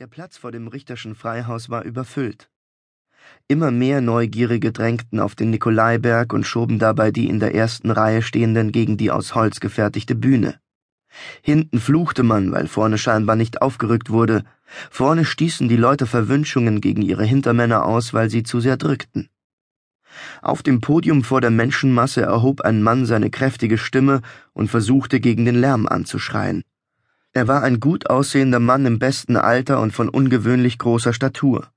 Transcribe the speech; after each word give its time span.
Der 0.00 0.08
Platz 0.08 0.36
vor 0.36 0.50
dem 0.50 0.66
Richterschen 0.66 1.14
Freihaus 1.14 1.70
war 1.70 1.84
überfüllt. 1.84 2.50
Immer 3.46 3.70
mehr 3.70 4.00
Neugierige 4.00 4.72
drängten 4.72 5.20
auf 5.20 5.36
den 5.36 5.50
Nikolaiberg 5.50 6.32
und 6.32 6.44
schoben 6.44 6.80
dabei 6.80 7.12
die 7.12 7.28
in 7.28 7.38
der 7.38 7.54
ersten 7.54 7.92
Reihe 7.92 8.20
stehenden 8.20 8.72
gegen 8.72 8.96
die 8.96 9.12
aus 9.12 9.36
Holz 9.36 9.60
gefertigte 9.60 10.16
Bühne. 10.16 10.58
Hinten 11.42 11.78
fluchte 11.78 12.24
man, 12.24 12.50
weil 12.50 12.66
vorne 12.66 12.98
scheinbar 12.98 13.36
nicht 13.36 13.62
aufgerückt 13.62 14.10
wurde. 14.10 14.42
Vorne 14.90 15.24
stießen 15.24 15.68
die 15.68 15.76
Leute 15.76 16.06
Verwünschungen 16.06 16.80
gegen 16.80 17.02
ihre 17.02 17.24
Hintermänner 17.24 17.86
aus, 17.86 18.12
weil 18.12 18.30
sie 18.30 18.42
zu 18.42 18.58
sehr 18.58 18.76
drückten. 18.76 19.28
Auf 20.42 20.64
dem 20.64 20.80
Podium 20.80 21.22
vor 21.22 21.40
der 21.40 21.52
Menschenmasse 21.52 22.22
erhob 22.22 22.62
ein 22.62 22.82
Mann 22.82 23.06
seine 23.06 23.30
kräftige 23.30 23.78
Stimme 23.78 24.22
und 24.54 24.72
versuchte 24.72 25.20
gegen 25.20 25.44
den 25.44 25.54
Lärm 25.54 25.86
anzuschreien. 25.86 26.64
Er 27.36 27.48
war 27.48 27.64
ein 27.64 27.80
gut 27.80 28.08
aussehender 28.10 28.60
Mann 28.60 28.86
im 28.86 29.00
besten 29.00 29.36
Alter 29.36 29.80
und 29.80 29.92
von 29.92 30.08
ungewöhnlich 30.08 30.78
großer 30.78 31.12
Statur. 31.12 31.68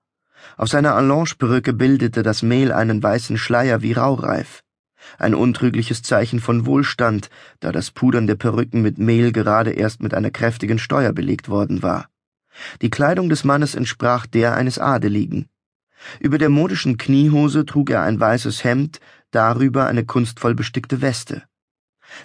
Auf 0.56 0.70
seiner 0.70 0.94
Allonge-Perücke 0.94 1.74
bildete 1.74 2.22
das 2.22 2.44
Mehl 2.44 2.72
einen 2.72 3.02
weißen 3.02 3.40
Schleier 3.40 3.82
wie 3.82 3.94
Raureif. 3.94 4.62
Ein 5.18 5.34
untrügliches 5.34 6.04
Zeichen 6.04 6.40
von 6.40 6.68
Wohlstand, 6.68 7.32
da 7.60 7.72
das 7.72 7.90
Pudern 7.90 8.28
der 8.28 8.36
Perücken 8.36 8.84
mit 8.84 9.00
Mehl 9.00 9.32
gerade 9.32 9.72
erst 9.72 10.04
mit 10.04 10.14
einer 10.14 10.30
kräftigen 10.30 10.78
Steuer 10.78 11.12
belegt 11.12 11.50
worden 11.50 11.82
war. 11.82 12.08
Die 12.84 12.92
Kleidung 12.92 13.28
des 13.28 13.44
Mannes 13.44 13.74
entsprach 13.74 14.28
der 14.28 14.56
eines 14.56 14.78
Adeligen. 14.78 15.50
Über 16.20 16.38
der 16.38 16.50
modischen 16.50 16.98
Kniehose 17.00 17.66
trug 17.66 17.90
er 17.90 18.04
ein 18.04 18.20
weißes 18.20 18.64
Hemd, 18.64 19.00
darüber 19.32 19.88
eine 19.88 20.06
kunstvoll 20.06 20.54
bestickte 20.54 21.02
Weste. 21.02 21.44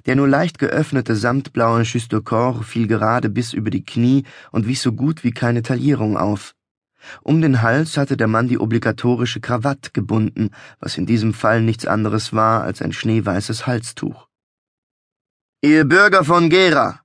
Der 0.07 0.17
nur 0.17 0.29
leicht 0.29 0.59
geöffnete 0.59 1.17
samtblaue 1.17 1.83
Juste 1.83 2.23
Corps 2.23 2.65
fiel 2.65 2.87
gerade 2.87 3.29
bis 3.29 3.53
über 3.53 3.71
die 3.71 3.85
Knie 3.85 4.25
und 4.51 4.67
wies 4.67 4.83
so 4.83 4.93
gut 4.93 5.25
wie 5.25 5.33
keine 5.33 5.63
Taillierung 5.63 6.17
auf. 6.17 6.55
Um 7.23 7.43
den 7.43 7.63
Hals 7.63 7.97
hatte 7.97 8.17
der 8.17 8.29
Mann 8.29 8.49
die 8.49 8.59
obligatorische 8.59 9.41
Krawatte 9.41 9.91
gebunden, 9.93 10.51
was 10.81 10.99
in 10.99 11.07
diesem 11.07 11.35
Fall 11.35 11.61
nichts 11.63 11.87
anderes 11.87 12.33
war 12.33 12.63
als 12.63 12.81
ein 12.81 12.93
schneeweißes 12.93 13.67
Halstuch. 13.67 14.29
Ihr 15.63 15.85
Bürger 15.85 16.25
von 16.25 16.49
Gera, 16.49 17.01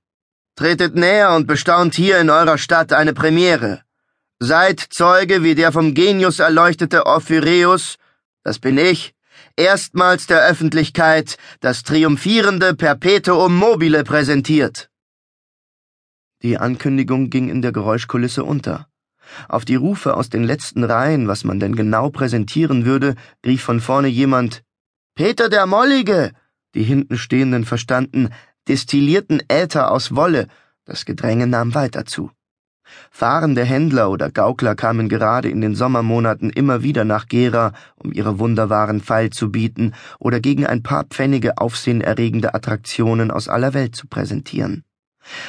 tretet 0.56 0.94
näher 0.94 1.34
und 1.34 1.46
bestaunt 1.46 1.94
hier 1.94 2.18
in 2.20 2.30
eurer 2.30 2.58
Stadt 2.58 2.92
eine 2.92 3.12
Premiere. 3.12 3.82
Seid 4.40 4.80
Zeuge, 4.80 5.42
wie 5.42 5.54
der 5.54 5.72
vom 5.72 5.94
Genius 5.94 6.38
erleuchtete 6.38 7.06
Ophyreus, 7.06 7.96
das 8.44 8.58
bin 8.58 8.78
ich, 8.78 9.14
erstmals 9.58 10.26
der 10.26 10.46
Öffentlichkeit 10.46 11.36
das 11.60 11.82
triumphierende 11.82 12.74
Perpetuum 12.74 13.56
mobile 13.56 14.04
präsentiert. 14.04 14.90
Die 16.42 16.56
Ankündigung 16.56 17.30
ging 17.30 17.48
in 17.48 17.62
der 17.62 17.72
Geräuschkulisse 17.72 18.44
unter. 18.44 18.88
Auf 19.48 19.64
die 19.64 19.74
Rufe 19.74 20.16
aus 20.16 20.30
den 20.30 20.44
letzten 20.44 20.84
Reihen, 20.84 21.28
was 21.28 21.44
man 21.44 21.60
denn 21.60 21.74
genau 21.74 22.10
präsentieren 22.10 22.86
würde, 22.86 23.14
rief 23.44 23.62
von 23.62 23.80
vorne 23.80 24.08
jemand 24.08 24.62
Peter 25.14 25.48
der 25.48 25.66
Mollige. 25.66 26.32
Die 26.74 26.84
hinten 26.84 27.18
Stehenden 27.18 27.64
verstanden 27.64 28.30
destillierten 28.68 29.42
Äther 29.48 29.90
aus 29.90 30.14
Wolle, 30.14 30.46
das 30.84 31.04
Gedränge 31.04 31.46
nahm 31.46 31.74
weiter 31.74 32.04
zu. 32.04 32.30
Fahrende 33.10 33.64
Händler 33.64 34.10
oder 34.10 34.30
Gaukler 34.30 34.74
kamen 34.74 35.08
gerade 35.08 35.48
in 35.48 35.60
den 35.60 35.74
Sommermonaten 35.74 36.50
immer 36.50 36.82
wieder 36.82 37.04
nach 37.04 37.26
Gera, 37.26 37.72
um 37.96 38.12
ihre 38.12 38.38
Wunderwaren 38.38 39.00
feil 39.00 39.30
zu 39.30 39.50
bieten 39.50 39.92
oder 40.18 40.40
gegen 40.40 40.66
ein 40.66 40.82
paar 40.82 41.04
Pfennige 41.04 41.58
aufsehenerregende 41.58 42.54
Attraktionen 42.54 43.30
aus 43.30 43.48
aller 43.48 43.74
Welt 43.74 43.96
zu 43.96 44.06
präsentieren. 44.06 44.84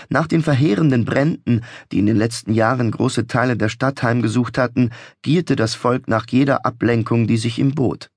Nach 0.10 0.28
den 0.28 0.42
verheerenden 0.42 1.06
Bränden, 1.06 1.62
die 1.92 2.00
in 2.00 2.06
den 2.06 2.18
letzten 2.18 2.54
Jahren 2.54 2.92
große 2.92 3.28
Teile 3.28 3.56
der 3.56 3.70
Stadt 3.70 4.04
heimgesucht 4.04 4.58
hatten, 4.58 4.92
gierte 5.22 5.56
das 5.56 5.76
Volk 5.76 6.08
nach 6.08 6.26
jeder 6.30 6.66
Ablenkung, 6.66 7.28
die 7.28 7.38
sich 7.38 7.60
ihm 7.60 7.74
bot. 7.76 8.10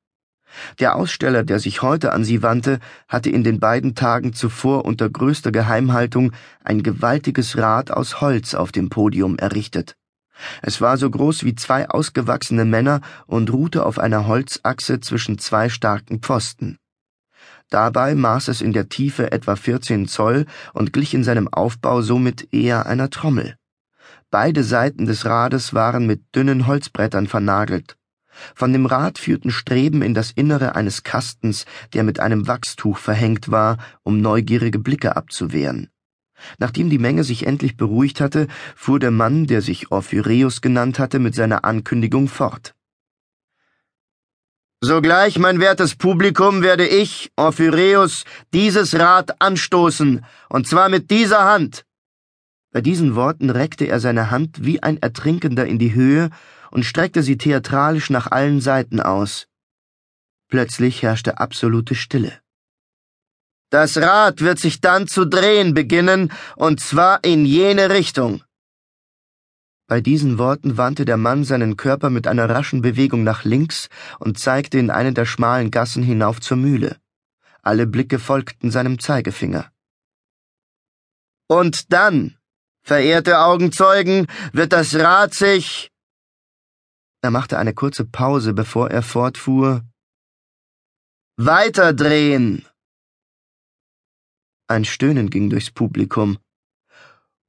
Der 0.79 0.97
Aussteller, 0.97 1.45
der 1.45 1.59
sich 1.59 1.83
heute 1.83 2.13
an 2.13 2.25
sie 2.25 2.43
wandte, 2.43 2.79
hatte 3.09 3.31
in 3.31 3.45
den 3.45 3.61
beiden 3.61 3.95
Tagen 3.95 4.33
zuvor 4.33 4.85
unter 4.85 5.09
größter 5.09 5.53
Geheimhaltung 5.53 6.33
ein 6.63 6.83
gewaltiges 6.83 7.57
Rad 7.57 7.91
aus 7.91 8.21
Holz 8.21 8.55
auf 8.55 8.73
dem 8.73 8.89
Podium 8.89 9.39
errichtet. 9.39 9.97
Es 10.63 10.81
war 10.81 10.97
so 10.97 11.09
groß 11.11 11.45
wie 11.45 11.55
zwei 11.55 11.89
ausgewachsene 11.89 12.65
Männer 12.65 13.01
und 13.27 13.53
ruhte 13.53 13.85
auf 13.87 13.99
einer 13.99 14.27
Holzachse 14.27 15.01
zwischen 15.01 15.39
zwei 15.39 15.69
starken 15.69 16.21
Pfosten. 16.21 16.79
Dabei 17.71 18.15
maß 18.15 18.49
es 18.49 18.61
in 18.61 18.73
der 18.73 18.89
Tiefe 18.89 19.33
etwa 19.33 19.57
14 19.57 20.07
Zoll 20.07 20.47
und 20.75 20.93
glich 20.93 21.15
in 21.15 21.25
seinem 21.25 21.49
Aufbau 21.49 22.03
somit 22.03 22.53
eher 22.53 22.87
einer 22.87 23.09
Trommel. 23.09 23.57
Beide 24.31 24.65
Seiten 24.65 25.07
des 25.07 25.25
Rades 25.25 25.75
waren 25.75 26.07
mit 26.07 26.35
dünnen 26.35 26.67
Holzbrettern 26.67 27.27
vernagelt. 27.27 27.97
Von 28.55 28.73
dem 28.73 28.87
Rad 28.87 29.19
führten 29.19 29.51
Streben 29.51 30.03
in 30.03 30.15
das 30.15 30.31
Innere 30.31 30.75
eines 30.75 31.03
Kastens, 31.03 31.65
der 31.93 32.03
mit 32.03 32.21
einem 32.21 32.47
Wachstuch 32.47 32.99
verhängt 32.99 33.51
war, 33.51 33.79
um 34.03 34.21
neugierige 34.21 34.79
Blicke 34.79 35.17
abzuwehren. 35.17 35.89
Nachdem 36.59 36.91
die 36.91 36.99
Menge 36.99 37.25
sich 37.25 37.47
endlich 37.47 37.77
beruhigt 37.77 38.21
hatte, 38.21 38.49
fuhr 38.75 38.99
der 38.99 39.11
Mann, 39.11 39.47
der 39.47 39.63
sich 39.63 39.91
Orphyreus 39.91 40.61
genannt 40.61 40.99
hatte, 40.99 41.19
mit 41.19 41.35
seiner 41.35 41.65
Ankündigung 41.65 42.29
fort. 42.29 42.75
Sogleich, 44.85 45.39
mein 45.39 45.61
wertes 45.61 45.95
Publikum, 45.95 46.63
werde 46.63 46.89
ich, 46.89 47.31
Orphyreus, 47.37 48.25
dieses 48.53 48.99
Rad 48.99 49.41
anstoßen, 49.41 50.25
und 50.49 50.67
zwar 50.67 50.89
mit 50.89 51.11
dieser 51.11 51.45
Hand. 51.45 51.85
Bei 52.73 52.81
diesen 52.81 53.15
Worten 53.15 53.51
reckte 53.51 53.85
er 53.85 54.01
seine 54.01 54.33
Hand 54.33 54.65
wie 54.65 54.83
ein 54.83 55.01
Ertrinkender 55.01 55.67
in 55.67 55.79
die 55.79 55.95
Höhe 55.95 56.31
und 56.73 56.85
streckte 56.85 57.23
sie 57.23 57.37
theatralisch 57.37 58.11
nach 58.11 58.33
allen 58.33 58.61
Seiten 58.61 59.01
aus. 59.01 59.47
Plötzlich 60.49 61.03
herrschte 61.03 61.39
absolute 61.39 61.95
Stille. 61.95 62.41
Das 63.71 63.97
Rad 63.99 64.41
wird 64.41 64.59
sich 64.59 64.81
dann 64.81 65.07
zu 65.07 65.25
drehen 65.25 65.75
beginnen, 65.75 66.33
und 66.57 66.81
zwar 66.81 67.23
in 67.25 67.47
jene 67.47 67.91
Richtung. 67.91 68.43
Bei 69.87 70.01
diesen 70.01 70.39
Worten 70.39 70.79
wandte 70.79 71.05
der 71.05 71.19
Mann 71.19 71.45
seinen 71.45 71.77
Körper 71.77 72.09
mit 72.09 72.27
einer 72.27 72.49
raschen 72.49 72.81
Bewegung 72.81 73.23
nach 73.23 73.45
links 73.45 73.89
und 74.19 74.39
zeigte 74.39 74.79
in 74.79 74.91
eine 74.91 75.13
der 75.13 75.27
schmalen 75.27 75.71
Gassen 75.71 76.03
hinauf 76.03 76.41
zur 76.41 76.57
Mühle. 76.57 76.97
Alle 77.63 77.87
Blicke 77.87 78.19
folgten 78.19 78.71
seinem 78.71 78.99
Zeigefinger. 78.99 79.71
Und 81.49 81.93
dann, 81.93 82.37
verehrte 82.83 83.41
Augenzeugen, 83.41 84.27
wird 84.53 84.73
das 84.73 84.95
Rad 84.95 85.35
sich 85.35 85.92
er 87.23 87.31
machte 87.31 87.59
eine 87.59 87.73
kurze 87.73 88.05
Pause, 88.05 88.53
bevor 88.53 88.91
er 88.91 89.03
fortfuhr. 89.03 89.83
Weiterdrehen! 91.37 92.67
Ein 94.67 94.85
Stöhnen 94.85 95.31
ging 95.31 95.49
durchs 95.49 95.71
Publikum. 95.71 96.39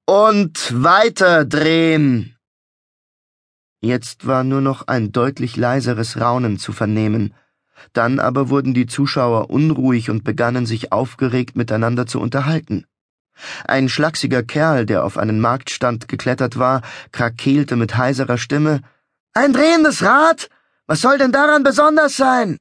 Und 0.06 0.72
weiterdrehen! 0.84 2.38
Jetzt 3.82 4.28
war 4.28 4.44
nur 4.44 4.62
noch 4.62 4.88
ein 4.88 5.12
deutlich 5.12 5.58
leiseres 5.58 6.22
Raunen 6.22 6.60
zu 6.60 6.72
vernehmen. 6.72 7.34
Dann 7.94 8.20
aber 8.20 8.50
wurden 8.50 8.74
die 8.74 8.86
Zuschauer 8.86 9.50
unruhig 9.50 10.10
und 10.10 10.24
begannen 10.24 10.68
sich 10.68 10.92
aufgeregt 10.92 11.56
miteinander 11.56 12.06
zu 12.06 12.22
unterhalten. 12.22 12.86
Ein 13.66 13.90
schlachsiger 13.90 14.44
Kerl, 14.44 14.86
der 14.86 15.04
auf 15.04 15.18
einen 15.18 15.40
Marktstand 15.40 16.08
geklettert 16.08 16.58
war, 16.60 16.84
krakeelte 17.12 17.76
mit 17.76 17.98
heiserer 17.98 18.38
Stimme 18.38 18.82
ein 19.34 19.54
drehendes 19.54 20.04
Rad? 20.04 20.50
Was 20.88 21.02
soll 21.02 21.18
denn 21.18 21.32
daran 21.32 21.64
besonders 21.64 22.18
sein? 22.18 22.58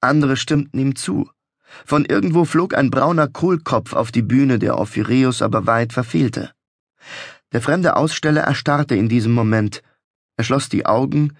Andere 0.00 0.36
stimmten 0.36 0.78
ihm 0.78 0.96
zu. 0.96 1.30
Von 1.84 2.04
irgendwo 2.04 2.44
flog 2.44 2.74
ein 2.74 2.90
brauner 2.90 3.28
Kohlkopf 3.28 3.92
auf 3.92 4.12
die 4.12 4.22
Bühne, 4.22 4.58
der 4.58 4.78
Ophireus 4.78 5.42
aber 5.42 5.66
weit 5.66 5.92
verfehlte. 5.92 6.52
Der 7.52 7.60
fremde 7.60 7.96
Aussteller 7.96 8.42
erstarrte 8.42 8.94
in 8.96 9.08
diesem 9.08 9.32
Moment. 9.32 9.82
Er 10.36 10.44
schloss 10.44 10.68
die 10.68 10.86
Augen, 10.86 11.36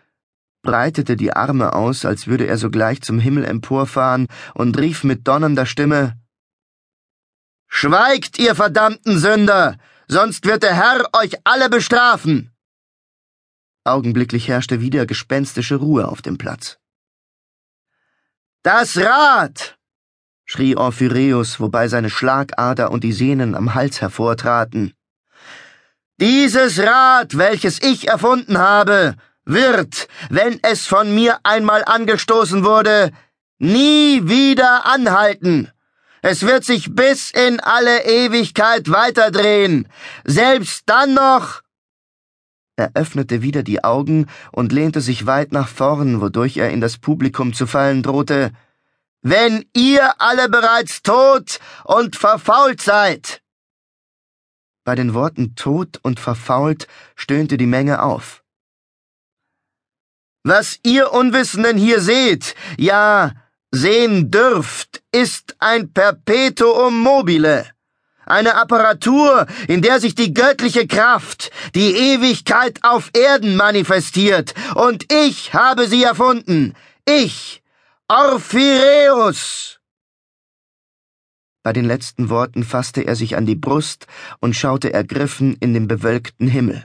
breitete 0.62 1.16
die 1.16 1.32
Arme 1.32 1.74
aus, 1.74 2.04
als 2.04 2.26
würde 2.26 2.46
er 2.46 2.58
sogleich 2.58 3.02
zum 3.02 3.18
Himmel 3.18 3.44
emporfahren, 3.44 4.26
und 4.54 4.78
rief 4.78 5.04
mit 5.04 5.26
donnernder 5.26 5.66
Stimme 5.66 6.16
Schweigt, 7.68 8.38
ihr 8.38 8.54
verdammten 8.54 9.18
Sünder, 9.18 9.76
sonst 10.08 10.46
wird 10.46 10.62
der 10.62 10.74
Herr 10.74 11.08
euch 11.12 11.34
alle 11.44 11.68
bestrafen. 11.68 12.55
Augenblicklich 13.86 14.48
herrschte 14.48 14.80
wieder 14.80 15.06
gespenstische 15.06 15.76
Ruhe 15.76 16.08
auf 16.08 16.22
dem 16.22 16.38
Platz. 16.38 16.78
Das 18.62 18.96
Rad! 18.96 19.78
schrie 20.44 20.76
Orphyreus, 20.76 21.60
wobei 21.60 21.88
seine 21.88 22.10
Schlagader 22.10 22.90
und 22.90 23.04
die 23.04 23.12
Sehnen 23.12 23.54
am 23.54 23.74
Hals 23.74 24.00
hervortraten. 24.00 24.94
Dieses 26.18 26.78
Rad, 26.78 27.36
welches 27.36 27.82
ich 27.82 28.08
erfunden 28.08 28.58
habe, 28.58 29.16
wird, 29.44 30.08
wenn 30.30 30.58
es 30.62 30.86
von 30.86 31.14
mir 31.14 31.38
einmal 31.42 31.84
angestoßen 31.84 32.64
wurde, 32.64 33.10
nie 33.58 34.26
wieder 34.28 34.86
anhalten. 34.86 35.70
Es 36.22 36.42
wird 36.42 36.64
sich 36.64 36.94
bis 36.94 37.30
in 37.30 37.60
alle 37.60 38.04
Ewigkeit 38.04 38.90
weiterdrehen, 38.90 39.88
selbst 40.24 40.84
dann 40.86 41.14
noch, 41.14 41.60
Er 42.76 42.90
öffnete 42.94 43.40
wieder 43.40 43.62
die 43.62 43.82
Augen 43.84 44.26
und 44.52 44.70
lehnte 44.70 45.00
sich 45.00 45.26
weit 45.26 45.50
nach 45.50 45.68
vorn, 45.68 46.20
wodurch 46.20 46.58
er 46.58 46.70
in 46.70 46.82
das 46.82 46.98
Publikum 46.98 47.54
zu 47.54 47.66
fallen 47.66 48.02
drohte. 48.02 48.52
Wenn 49.22 49.64
ihr 49.74 50.20
alle 50.20 50.50
bereits 50.50 51.02
tot 51.02 51.58
und 51.84 52.16
verfault 52.16 52.82
seid! 52.82 53.42
Bei 54.84 54.94
den 54.94 55.14
Worten 55.14 55.54
tot 55.56 55.98
und 56.02 56.20
verfault 56.20 56.86
stöhnte 57.16 57.56
die 57.56 57.66
Menge 57.66 58.02
auf. 58.02 58.44
Was 60.44 60.78
ihr 60.84 61.12
Unwissenden 61.12 61.76
hier 61.78 62.00
seht, 62.00 62.54
ja, 62.78 63.32
sehen 63.72 64.30
dürft, 64.30 65.02
ist 65.10 65.56
ein 65.58 65.92
Perpetuum 65.92 67.02
mobile 67.02 67.66
eine 68.26 68.56
Apparatur, 68.56 69.46
in 69.68 69.80
der 69.82 70.00
sich 70.00 70.14
die 70.14 70.34
göttliche 70.34 70.86
Kraft, 70.86 71.50
die 71.74 71.92
Ewigkeit 71.96 72.80
auf 72.82 73.10
Erden 73.14 73.56
manifestiert, 73.56 74.54
und 74.74 75.10
ich 75.12 75.54
habe 75.54 75.88
sie 75.88 76.02
erfunden. 76.02 76.74
Ich, 77.06 77.62
Orphireus. 78.08 79.78
Bei 81.62 81.72
den 81.72 81.84
letzten 81.84 82.28
Worten 82.28 82.62
fasste 82.62 83.02
er 83.02 83.16
sich 83.16 83.36
an 83.36 83.46
die 83.46 83.56
Brust 83.56 84.06
und 84.40 84.54
schaute 84.54 84.92
ergriffen 84.92 85.56
in 85.58 85.74
den 85.74 85.88
bewölkten 85.88 86.46
Himmel. 86.46 86.84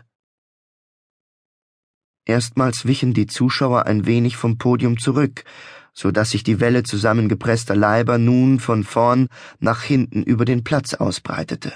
Erstmals 2.26 2.86
wichen 2.86 3.14
die 3.14 3.28
Zuschauer 3.28 3.86
ein 3.86 4.06
wenig 4.06 4.38
vom 4.38 4.58
Podium 4.58 4.98
zurück, 4.98 5.44
so 5.94 6.12
dass 6.12 6.32
sich 6.32 6.44
die 6.44 6.60
Welle 6.60 6.84
zusammengepresster 6.84 7.76
Leiber 7.76 8.18
nun 8.18 8.60
von 8.60 8.84
vorn 8.84 9.28
nach 9.60 9.84
hinten 9.84 10.24
über 10.24 10.46
den 10.46 10.64
Platz 10.64 10.94
ausbreitete. 10.94 11.74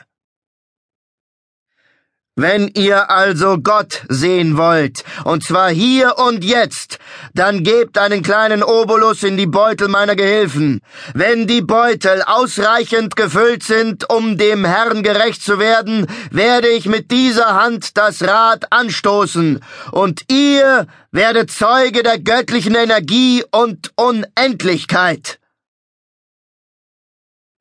Wenn 2.37 2.67
ihr 2.75 3.09
also 3.09 3.59
Gott 3.59 4.03
sehen 4.09 4.57
wollt, 4.57 5.05
und 5.23 5.41
zwar 5.41 5.69
hier 5.69 6.17
und 6.17 6.43
jetzt, 6.43 6.99
dann 7.33 7.63
gebt 7.63 7.97
einen 7.97 8.23
kleinen 8.23 8.61
Obolus 8.61 9.23
in 9.23 9.37
die 9.37 9.45
Beutel 9.47 9.87
meiner 9.87 10.17
Gehilfen. 10.17 10.81
Wenn 11.13 11.47
die 11.47 11.61
Beutel 11.61 12.21
ausreichend 12.23 13.15
gefüllt 13.15 13.63
sind, 13.63 14.09
um 14.09 14.37
dem 14.37 14.65
Herrn 14.65 15.01
gerecht 15.01 15.43
zu 15.43 15.59
werden, 15.59 16.07
werde 16.29 16.67
ich 16.67 16.87
mit 16.87 17.09
dieser 17.09 17.55
Hand 17.55 17.97
das 17.97 18.21
Rad 18.21 18.69
anstoßen, 18.69 19.61
und 19.91 20.29
ihr 20.29 20.87
werdet 21.11 21.51
Zeuge 21.51 22.03
der 22.03 22.19
göttlichen 22.19 22.75
Energie 22.75 23.45
und 23.49 23.93
Unendlichkeit. 23.95 25.39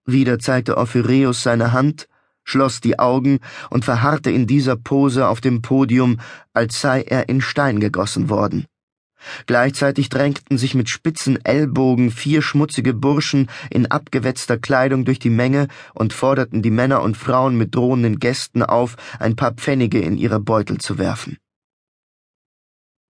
Wieder 0.05 0.41
zeigte 0.41 0.77
Ophireus 0.77 1.45
seine 1.45 1.71
Hand, 1.71 2.09
schloss 2.45 2.81
die 2.81 2.99
Augen 2.99 3.41
und 3.71 3.85
verharrte 3.85 4.31
in 4.31 4.47
dieser 4.47 4.77
Pose 4.77 5.27
auf 5.29 5.41
dem 5.41 5.63
Podium, 5.63 6.21
als 6.53 6.81
sei 6.81 7.03
er 7.03 7.29
in 7.29 7.41
Stein 7.41 7.81
gegossen 7.81 8.29
worden. 8.29 8.67
Gleichzeitig 9.47 10.09
drängten 10.09 10.59
sich 10.59 10.75
mit 10.75 10.89
spitzen 10.89 11.43
Ellbogen 11.45 12.11
vier 12.11 12.43
schmutzige 12.43 12.95
Burschen 12.95 13.49
in 13.71 13.91
abgewetzter 13.91 14.59
Kleidung 14.59 15.05
durch 15.05 15.19
die 15.19 15.31
Menge 15.31 15.69
und 15.95 16.13
forderten 16.13 16.63
die 16.63 16.71
Männer 16.71 17.03
und 17.03 17.17
Frauen 17.17 17.57
mit 17.57 17.75
drohenden 17.75 18.19
Gästen 18.19 18.63
auf, 18.63 18.97
ein 19.19 19.37
paar 19.37 19.53
Pfennige 19.53 20.01
in 20.01 20.19
ihre 20.19 20.41
Beutel 20.41 20.79
zu 20.79 20.99
werfen. 20.99 21.39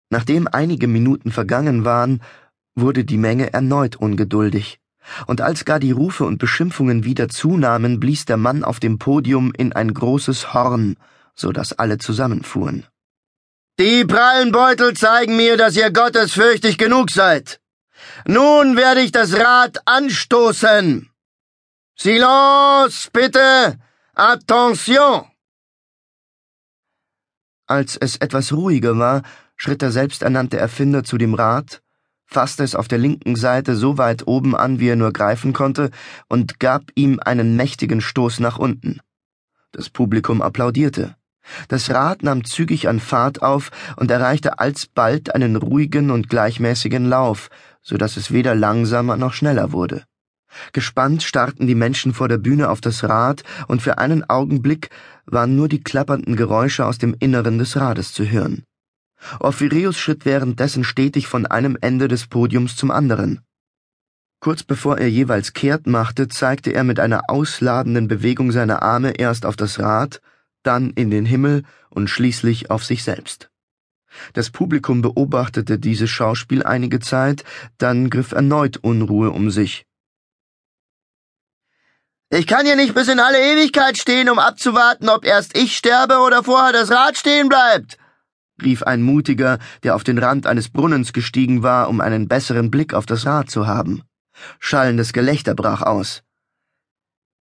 Nachdem 0.09 0.47
einige 0.47 0.87
Minuten 0.87 1.31
vergangen 1.31 1.85
waren, 1.85 2.21
wurde 2.75 3.03
die 3.03 3.17
Menge 3.17 3.51
erneut 3.51 3.95
ungeduldig 3.95 4.79
und 5.27 5.41
als 5.41 5.65
gar 5.65 5.79
die 5.79 5.91
Rufe 5.91 6.25
und 6.25 6.37
Beschimpfungen 6.37 7.03
wieder 7.03 7.29
zunahmen, 7.29 7.99
blies 7.99 8.25
der 8.25 8.37
Mann 8.37 8.63
auf 8.63 8.79
dem 8.79 8.99
Podium 8.99 9.53
in 9.55 9.73
ein 9.73 9.93
großes 9.93 10.53
Horn, 10.53 10.95
so 11.35 11.51
dass 11.51 11.73
alle 11.73 11.97
zusammenfuhren. 11.97 12.85
Die 13.79 14.05
prallen 14.05 14.51
Beutel 14.51 14.93
zeigen 14.93 15.35
mir, 15.35 15.57
dass 15.57 15.75
ihr 15.75 15.91
gottesfürchtig 15.91 16.77
genug 16.77 17.09
seid. 17.09 17.59
Nun 18.25 18.77
werde 18.77 19.01
ich 19.01 19.11
das 19.11 19.33
Rad 19.33 19.79
anstoßen. 19.85 21.09
Silence, 21.95 23.09
bitte. 23.11 23.79
Attention. 24.13 25.25
Als 27.65 27.97
es 27.97 28.17
etwas 28.17 28.53
ruhiger 28.53 28.97
war, 28.99 29.23
schritt 29.55 29.81
der 29.81 29.91
selbsternannte 29.91 30.57
Erfinder 30.57 31.03
zu 31.03 31.17
dem 31.17 31.33
Rad, 31.33 31.81
fasste 32.33 32.63
es 32.63 32.75
auf 32.75 32.87
der 32.87 32.97
linken 32.97 33.35
Seite 33.35 33.75
so 33.75 33.97
weit 33.97 34.27
oben 34.27 34.55
an, 34.55 34.79
wie 34.79 34.89
er 34.89 34.95
nur 34.95 35.13
greifen 35.13 35.53
konnte, 35.53 35.91
und 36.27 36.59
gab 36.59 36.83
ihm 36.95 37.19
einen 37.23 37.55
mächtigen 37.55 38.01
Stoß 38.01 38.39
nach 38.39 38.57
unten. 38.57 38.99
Das 39.71 39.89
Publikum 39.89 40.41
applaudierte. 40.41 41.15
Das 41.67 41.89
Rad 41.89 42.23
nahm 42.23 42.43
zügig 42.43 42.87
an 42.87 42.99
Fahrt 42.99 43.41
auf 43.41 43.71
und 43.97 44.09
erreichte 44.09 44.59
alsbald 44.59 45.35
einen 45.35 45.55
ruhigen 45.55 46.09
und 46.09 46.29
gleichmäßigen 46.29 47.05
Lauf, 47.05 47.49
so 47.81 47.97
dass 47.97 48.17
es 48.17 48.31
weder 48.31 48.55
langsamer 48.55 49.17
noch 49.17 49.33
schneller 49.33 49.71
wurde. 49.71 50.03
Gespannt 50.71 51.23
starrten 51.23 51.67
die 51.67 51.75
Menschen 51.75 52.13
vor 52.13 52.27
der 52.27 52.37
Bühne 52.37 52.69
auf 52.69 52.81
das 52.81 53.03
Rad, 53.03 53.43
und 53.67 53.81
für 53.81 53.97
einen 53.97 54.29
Augenblick 54.29 54.89
waren 55.25 55.55
nur 55.55 55.67
die 55.67 55.83
klappernden 55.83 56.35
Geräusche 56.35 56.85
aus 56.85 56.97
dem 56.97 57.15
Inneren 57.19 57.57
des 57.57 57.75
Rades 57.75 58.13
zu 58.13 58.29
hören. 58.29 58.63
Orphireus 59.39 59.97
schritt 59.97 60.25
währenddessen 60.25 60.83
stetig 60.83 61.27
von 61.27 61.45
einem 61.45 61.77
Ende 61.81 62.07
des 62.07 62.27
Podiums 62.27 62.75
zum 62.75 62.91
anderen. 62.91 63.41
Kurz 64.39 64.63
bevor 64.63 64.97
er 64.97 65.09
jeweils 65.09 65.53
kehrt 65.53 65.87
machte, 65.87 66.27
zeigte 66.27 66.73
er 66.73 66.83
mit 66.83 66.99
einer 66.99 67.29
ausladenden 67.29 68.07
Bewegung 68.07 68.51
seine 68.51 68.81
Arme 68.81 69.11
erst 69.11 69.45
auf 69.45 69.55
das 69.55 69.79
Rad, 69.79 70.21
dann 70.63 70.89
in 70.91 71.09
den 71.09 71.25
Himmel 71.25 71.63
und 71.89 72.09
schließlich 72.09 72.69
auf 72.69 72.83
sich 72.83 73.03
selbst. 73.03 73.49
Das 74.33 74.49
Publikum 74.49 75.01
beobachtete 75.01 75.79
dieses 75.79 76.09
Schauspiel 76.09 76.63
einige 76.63 76.99
Zeit, 76.99 77.43
dann 77.77 78.09
griff 78.09 78.31
erneut 78.31 78.77
Unruhe 78.77 79.31
um 79.31 79.49
sich. 79.49 79.85
Ich 82.29 82.47
kann 82.47 82.65
hier 82.65 82.75
nicht 82.75 82.95
bis 82.95 83.07
in 83.07 83.19
alle 83.19 83.39
Ewigkeit 83.39 83.97
stehen, 83.97 84.27
um 84.29 84.39
abzuwarten, 84.39 85.07
ob 85.07 85.23
erst 85.23 85.55
ich 85.55 85.77
sterbe 85.77 86.17
oder 86.17 86.43
vorher 86.43 86.73
das 86.73 86.89
Rad 86.89 87.15
stehen 87.15 87.47
bleibt, 87.47 87.97
rief 88.63 88.83
ein 88.83 89.01
Mutiger, 89.01 89.59
der 89.83 89.95
auf 89.95 90.03
den 90.03 90.17
Rand 90.17 90.47
eines 90.47 90.69
Brunnens 90.69 91.13
gestiegen 91.13 91.63
war, 91.63 91.89
um 91.89 92.01
einen 92.01 92.27
besseren 92.27 92.71
Blick 92.71 92.93
auf 92.93 93.05
das 93.05 93.25
Rad 93.25 93.49
zu 93.49 93.67
haben. 93.67 94.03
Schallendes 94.59 95.13
Gelächter 95.13 95.55
brach 95.55 95.81
aus. 95.81 96.23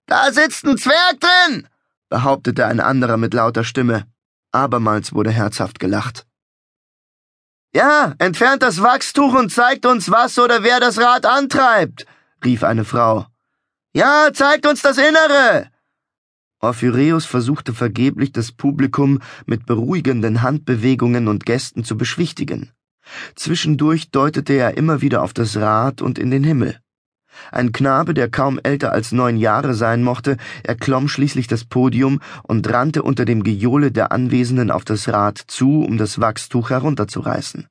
Da 0.07 0.33
sitzt 0.33 0.65
ein 0.65 0.77
Zwerg 0.77 1.21
drin, 1.21 1.69
behauptete 2.09 2.67
ein 2.67 2.81
anderer 2.81 3.17
mit 3.17 3.35
lauter 3.35 3.65
Stimme. 3.65 4.05
Abermals 4.53 5.15
wurde 5.15 5.31
herzhaft 5.31 5.79
gelacht. 5.79 6.27
Ja, 7.75 8.15
entfernt 8.19 8.63
das 8.63 8.83
Wachstuch 8.83 9.35
und 9.35 9.51
zeigt 9.51 9.87
uns, 9.87 10.11
was 10.11 10.39
oder 10.39 10.63
wer 10.63 10.79
das 10.79 10.99
Rad 10.99 11.25
antreibt, 11.25 12.05
rief 12.45 12.65
eine 12.65 12.85
Frau. 12.85 13.27
Ja, 13.95 14.31
zeigt 14.35 14.67
uns 14.67 14.83
das 14.83 14.99
Innere, 14.99 15.71
Orphyreus 16.65 17.25
versuchte 17.27 17.75
vergeblich, 17.75 18.31
das 18.31 18.53
Publikum 18.53 19.19
mit 19.47 19.67
beruhigenden 19.67 20.43
Handbewegungen 20.43 21.27
und 21.27 21.45
Gesten 21.45 21.83
zu 21.83 21.97
beschwichtigen. 21.97 22.71
Zwischendurch 23.35 24.13
deutete 24.13 24.53
er 24.53 24.77
immer 24.77 25.01
wieder 25.01 25.25
auf 25.25 25.33
das 25.33 25.57
Rad 25.57 26.03
und 26.03 26.21
in 26.21 26.31
den 26.31 26.45
Himmel. 26.45 26.79
Ein 27.51 27.73
Knabe, 27.73 28.15
der 28.15 28.31
kaum 28.31 28.61
älter 28.63 28.93
als 28.93 29.11
neun 29.11 29.37
Jahre 29.39 29.75
sein 29.75 30.05
mochte, 30.05 30.37
erklomm 30.63 31.09
schließlich 31.09 31.49
das 31.49 31.65
Podium 31.65 32.21
und 32.45 32.73
rannte 32.73 33.03
unter 33.03 33.25
dem 33.25 33.43
Gejohle 33.43 33.91
der 33.91 34.13
Anwesenden 34.13 34.71
auf 34.71 34.85
das 34.85 35.09
Rad 35.09 35.39
zu, 35.39 35.83
um 35.83 35.99
das 35.99 36.21
Wachstuch 36.21 36.71
herunterzureißen. 36.71 37.67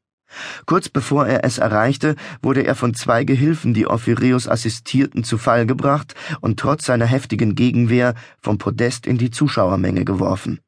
Kurz 0.65 0.89
bevor 0.89 1.27
er 1.27 1.43
es 1.43 1.57
erreichte, 1.57 2.15
wurde 2.41 2.65
er 2.65 2.75
von 2.75 2.93
zwei 2.93 3.23
Gehilfen, 3.23 3.73
die 3.73 3.87
Ophireus 3.87 4.47
assistierten, 4.47 5.23
zu 5.23 5.37
Fall 5.37 5.65
gebracht 5.65 6.15
und 6.39 6.59
trotz 6.59 6.85
seiner 6.85 7.05
heftigen 7.05 7.55
Gegenwehr 7.55 8.13
vom 8.41 8.57
Podest 8.57 9.07
in 9.07 9.17
die 9.17 9.31
Zuschauermenge 9.31 10.05
geworfen. 10.05 10.59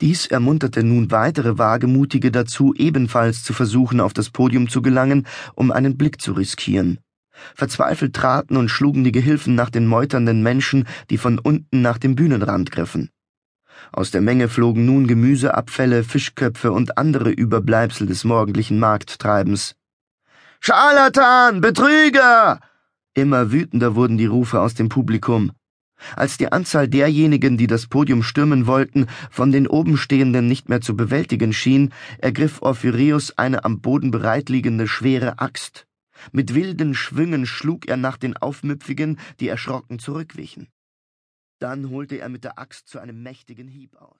Dies 0.00 0.26
ermunterte 0.26 0.82
nun 0.82 1.10
weitere 1.10 1.58
Wagemutige 1.58 2.30
dazu, 2.30 2.74
ebenfalls 2.76 3.42
zu 3.42 3.52
versuchen, 3.52 4.00
auf 4.00 4.12
das 4.12 4.30
Podium 4.30 4.68
zu 4.68 4.82
gelangen, 4.82 5.26
um 5.54 5.70
einen 5.70 5.96
Blick 5.96 6.20
zu 6.20 6.32
riskieren. 6.32 6.98
Verzweifelt 7.54 8.14
traten 8.14 8.56
und 8.56 8.68
schlugen 8.68 9.04
die 9.04 9.12
Gehilfen 9.12 9.54
nach 9.54 9.70
den 9.70 9.86
meuternden 9.86 10.42
Menschen, 10.42 10.86
die 11.10 11.18
von 11.18 11.38
unten 11.38 11.80
nach 11.80 11.98
dem 11.98 12.14
Bühnenrand 12.14 12.70
griffen. 12.70 13.10
Aus 13.90 14.10
der 14.10 14.20
Menge 14.20 14.48
flogen 14.48 14.86
nun 14.86 15.06
Gemüseabfälle, 15.06 16.04
Fischköpfe 16.04 16.70
und 16.72 16.98
andere 16.98 17.30
Überbleibsel 17.30 18.06
des 18.06 18.24
morgendlichen 18.24 18.78
Markttreibens. 18.78 19.74
Scharlatan! 20.60 21.60
Betrüger! 21.60 22.60
Immer 23.14 23.52
wütender 23.52 23.94
wurden 23.96 24.16
die 24.16 24.26
Rufe 24.26 24.60
aus 24.60 24.74
dem 24.74 24.88
Publikum. 24.88 25.52
Als 26.16 26.38
die 26.38 26.50
Anzahl 26.50 26.88
derjenigen, 26.88 27.56
die 27.56 27.66
das 27.66 27.86
Podium 27.86 28.22
stürmen 28.22 28.66
wollten, 28.66 29.06
von 29.30 29.52
den 29.52 29.66
Obenstehenden 29.66 30.48
nicht 30.48 30.68
mehr 30.68 30.80
zu 30.80 30.96
bewältigen 30.96 31.52
schien, 31.52 31.92
ergriff 32.18 32.62
Orphireus 32.62 33.36
eine 33.38 33.64
am 33.64 33.80
Boden 33.80 34.10
bereitliegende 34.10 34.88
schwere 34.88 35.38
Axt. 35.38 35.86
Mit 36.30 36.54
wilden 36.54 36.94
Schwüngen 36.94 37.46
schlug 37.46 37.86
er 37.88 37.96
nach 37.96 38.16
den 38.16 38.36
Aufmüpfigen, 38.36 39.18
die 39.40 39.48
erschrocken 39.48 39.98
zurückwichen. 39.98 40.68
Dann 41.62 41.90
holte 41.90 42.18
er 42.18 42.28
mit 42.28 42.42
der 42.42 42.58
Axt 42.58 42.88
zu 42.88 42.98
einem 42.98 43.22
mächtigen 43.22 43.68
Hieb 43.68 43.94
aus. 43.94 44.18